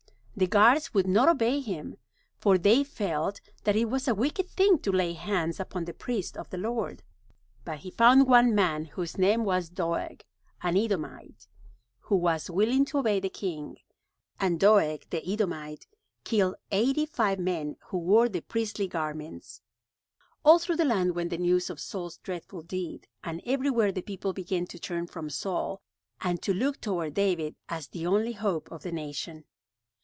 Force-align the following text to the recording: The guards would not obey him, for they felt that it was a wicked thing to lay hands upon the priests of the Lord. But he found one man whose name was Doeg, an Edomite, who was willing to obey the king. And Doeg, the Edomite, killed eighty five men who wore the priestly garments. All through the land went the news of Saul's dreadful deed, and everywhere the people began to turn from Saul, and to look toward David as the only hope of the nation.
The 0.33 0.47
guards 0.47 0.91
would 0.95 1.05
not 1.07 1.29
obey 1.29 1.59
him, 1.59 1.97
for 2.39 2.57
they 2.57 2.83
felt 2.83 3.41
that 3.63 3.75
it 3.75 3.85
was 3.89 4.07
a 4.07 4.15
wicked 4.15 4.49
thing 4.49 4.79
to 4.79 4.91
lay 4.91 5.13
hands 5.13 5.59
upon 5.59 5.85
the 5.85 5.93
priests 5.93 6.35
of 6.35 6.49
the 6.49 6.57
Lord. 6.57 7.03
But 7.63 7.79
he 7.79 7.91
found 7.91 8.25
one 8.27 8.55
man 8.55 8.85
whose 8.85 9.19
name 9.19 9.43
was 9.43 9.69
Doeg, 9.69 10.23
an 10.63 10.77
Edomite, 10.77 11.47
who 11.99 12.15
was 12.15 12.49
willing 12.49 12.85
to 12.85 12.99
obey 12.99 13.19
the 13.19 13.29
king. 13.29 13.75
And 14.39 14.59
Doeg, 14.59 15.07
the 15.11 15.21
Edomite, 15.31 15.85
killed 16.23 16.55
eighty 16.71 17.05
five 17.05 17.37
men 17.37 17.75
who 17.89 17.99
wore 17.99 18.27
the 18.27 18.41
priestly 18.41 18.87
garments. 18.87 19.61
All 20.43 20.57
through 20.57 20.77
the 20.77 20.85
land 20.85 21.13
went 21.13 21.29
the 21.29 21.37
news 21.37 21.69
of 21.69 21.79
Saul's 21.79 22.17
dreadful 22.17 22.63
deed, 22.63 23.05
and 23.23 23.43
everywhere 23.45 23.91
the 23.91 24.01
people 24.01 24.33
began 24.33 24.65
to 24.67 24.79
turn 24.79 25.05
from 25.05 25.29
Saul, 25.29 25.83
and 26.19 26.41
to 26.41 26.51
look 26.53 26.81
toward 26.81 27.13
David 27.13 27.57
as 27.69 27.89
the 27.89 28.07
only 28.07 28.31
hope 28.33 28.71
of 28.71 28.81
the 28.81 28.93
nation. 28.93 29.45